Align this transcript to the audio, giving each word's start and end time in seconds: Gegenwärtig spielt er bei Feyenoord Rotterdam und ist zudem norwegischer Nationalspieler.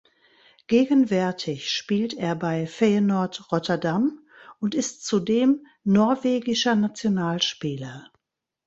Gegenwärtig 0.65 1.69
spielt 1.69 2.15
er 2.15 2.33
bei 2.35 2.65
Feyenoord 2.65 3.51
Rotterdam 3.51 4.25
und 4.59 4.73
ist 4.73 5.05
zudem 5.05 5.63
norwegischer 5.83 6.73
Nationalspieler. 6.75 8.11